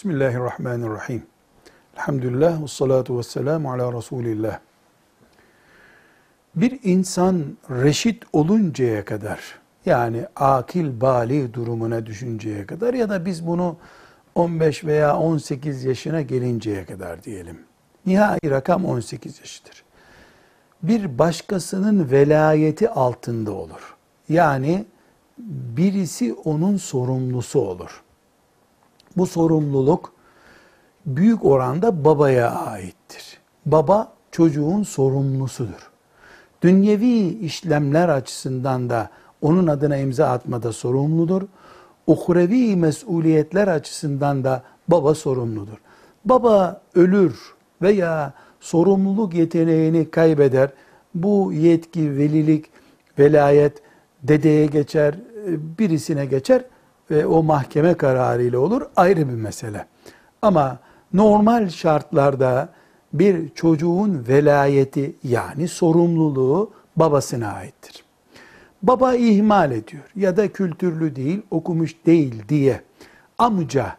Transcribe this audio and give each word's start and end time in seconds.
Bismillahirrahmanirrahim. 0.00 1.22
Elhamdülillah 1.96 2.62
ve 2.62 2.68
salatu 2.68 3.18
ve 3.18 3.22
selamu 3.22 3.72
ala 3.72 3.92
Resulillah. 3.92 4.58
Bir 6.54 6.78
insan 6.82 7.44
reşit 7.70 8.22
oluncaya 8.32 9.04
kadar, 9.04 9.40
yani 9.86 10.26
akil 10.36 11.00
bali 11.00 11.54
durumuna 11.54 12.06
düşünceye 12.06 12.66
kadar 12.66 12.94
ya 12.94 13.08
da 13.08 13.24
biz 13.24 13.46
bunu 13.46 13.76
15 14.34 14.84
veya 14.84 15.16
18 15.16 15.84
yaşına 15.84 16.20
gelinceye 16.22 16.84
kadar 16.84 17.22
diyelim. 17.24 17.58
Nihai 18.06 18.50
rakam 18.50 18.84
18 18.84 19.40
yaşıdır. 19.40 19.84
Bir 20.82 21.18
başkasının 21.18 22.10
velayeti 22.10 22.90
altında 22.90 23.52
olur. 23.52 23.96
Yani 24.28 24.84
birisi 25.76 26.34
onun 26.34 26.76
sorumlusu 26.76 27.60
olur. 27.60 28.02
Bu 29.16 29.26
sorumluluk 29.26 30.12
büyük 31.06 31.44
oranda 31.44 32.04
babaya 32.04 32.50
aittir. 32.50 33.38
Baba 33.66 34.12
çocuğun 34.30 34.82
sorumlusudur. 34.82 35.90
Dünyevi 36.62 37.28
işlemler 37.28 38.08
açısından 38.08 38.90
da 38.90 39.10
onun 39.42 39.66
adına 39.66 39.96
imza 39.96 40.26
atmada 40.26 40.72
sorumludur. 40.72 41.42
Uhrevi 42.06 42.76
mesuliyetler 42.76 43.68
açısından 43.68 44.44
da 44.44 44.62
baba 44.88 45.14
sorumludur. 45.14 45.76
Baba 46.24 46.82
ölür 46.94 47.54
veya 47.82 48.32
sorumluluk 48.60 49.34
yeteneğini 49.34 50.10
kaybeder. 50.10 50.70
Bu 51.14 51.52
yetki, 51.52 52.16
velilik, 52.16 52.66
velayet 53.18 53.82
dedeye 54.22 54.66
geçer, 54.66 55.14
birisine 55.78 56.26
geçer 56.26 56.64
ve 57.10 57.26
o 57.26 57.42
mahkeme 57.42 57.94
kararıyla 57.94 58.58
olur 58.58 58.82
ayrı 58.96 59.28
bir 59.28 59.34
mesele. 59.34 59.86
Ama 60.42 60.78
normal 61.14 61.68
şartlarda 61.68 62.68
bir 63.12 63.48
çocuğun 63.48 64.24
velayeti 64.28 65.16
yani 65.24 65.68
sorumluluğu 65.68 66.70
babasına 66.96 67.52
aittir. 67.52 68.04
Baba 68.82 69.14
ihmal 69.14 69.72
ediyor 69.72 70.04
ya 70.16 70.36
da 70.36 70.52
kültürlü 70.52 71.16
değil, 71.16 71.42
okumuş 71.50 71.96
değil 72.06 72.42
diye 72.48 72.80
amca 73.38 73.96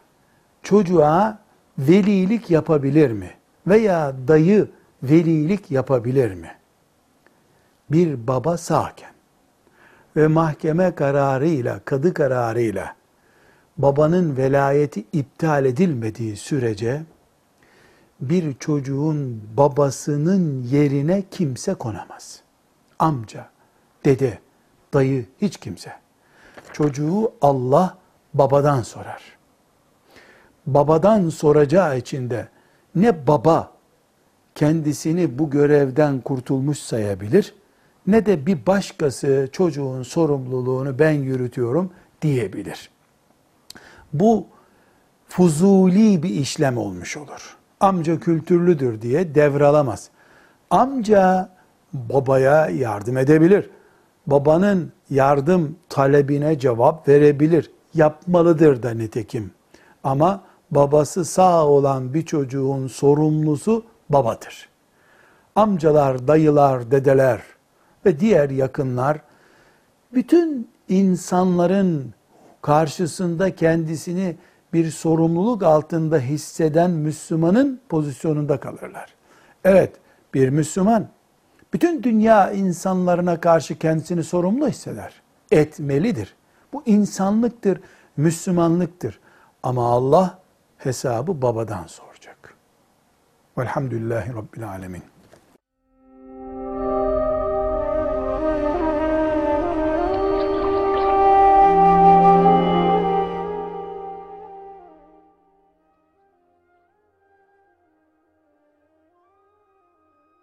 çocuğa 0.62 1.38
velilik 1.78 2.50
yapabilir 2.50 3.10
mi? 3.10 3.30
Veya 3.66 4.14
dayı 4.28 4.68
velilik 5.02 5.70
yapabilir 5.70 6.34
mi? 6.34 6.50
Bir 7.90 8.26
baba 8.26 8.56
sağken 8.56 9.12
ve 10.16 10.26
mahkeme 10.26 10.94
kararıyla, 10.94 11.80
kadı 11.84 12.14
kararıyla 12.14 12.94
babanın 13.82 14.36
velayeti 14.36 15.04
iptal 15.12 15.64
edilmediği 15.64 16.36
sürece 16.36 17.02
bir 18.20 18.54
çocuğun 18.54 19.42
babasının 19.56 20.62
yerine 20.62 21.22
kimse 21.30 21.74
konamaz. 21.74 22.40
Amca, 22.98 23.48
dede, 24.04 24.38
dayı 24.94 25.26
hiç 25.40 25.56
kimse. 25.56 25.92
Çocuğu 26.72 27.32
Allah 27.40 27.98
babadan 28.34 28.82
sorar. 28.82 29.22
Babadan 30.66 31.28
soracağı 31.28 31.98
için 31.98 32.30
de 32.30 32.48
ne 32.94 33.26
baba 33.26 33.72
kendisini 34.54 35.38
bu 35.38 35.50
görevden 35.50 36.20
kurtulmuş 36.20 36.78
sayabilir 36.78 37.54
ne 38.06 38.26
de 38.26 38.46
bir 38.46 38.66
başkası 38.66 39.48
çocuğun 39.52 40.02
sorumluluğunu 40.02 40.98
ben 40.98 41.12
yürütüyorum 41.12 41.90
diyebilir. 42.22 42.91
Bu 44.12 44.46
fuzuli 45.28 46.22
bir 46.22 46.30
işlem 46.30 46.78
olmuş 46.78 47.16
olur. 47.16 47.56
Amca 47.80 48.20
kültürlüdür 48.20 49.02
diye 49.02 49.34
devralamaz. 49.34 50.10
Amca 50.70 51.48
babaya 51.92 52.68
yardım 52.68 53.16
edebilir. 53.16 53.70
Babanın 54.26 54.92
yardım 55.10 55.76
talebine 55.88 56.58
cevap 56.58 57.08
verebilir. 57.08 57.70
Yapmalıdır 57.94 58.82
da 58.82 58.90
nitekim. 58.90 59.50
Ama 60.04 60.42
babası 60.70 61.24
sağ 61.24 61.66
olan 61.66 62.14
bir 62.14 62.26
çocuğun 62.26 62.86
sorumlusu 62.86 63.84
babadır. 64.10 64.68
Amcalar, 65.56 66.28
dayılar, 66.28 66.90
dedeler 66.90 67.42
ve 68.06 68.20
diğer 68.20 68.50
yakınlar 68.50 69.20
bütün 70.14 70.68
insanların 70.88 72.14
karşısında 72.62 73.56
kendisini 73.56 74.36
bir 74.72 74.90
sorumluluk 74.90 75.62
altında 75.62 76.18
hisseden 76.18 76.90
Müslümanın 76.90 77.80
pozisyonunda 77.88 78.60
kalırlar. 78.60 79.14
Evet, 79.64 79.92
bir 80.34 80.48
Müslüman 80.48 81.08
bütün 81.72 82.02
dünya 82.02 82.50
insanlarına 82.50 83.40
karşı 83.40 83.78
kendisini 83.78 84.24
sorumlu 84.24 84.68
hisseder. 84.68 85.22
Etmelidir. 85.50 86.34
Bu 86.72 86.82
insanlıktır, 86.86 87.80
Müslümanlıktır. 88.16 89.20
Ama 89.62 89.92
Allah 89.92 90.38
hesabı 90.78 91.42
babadan 91.42 91.86
soracak. 91.86 92.54
Velhamdülillahi 93.58 94.34
Rabbil 94.34 94.68
Alemin. 94.68 95.02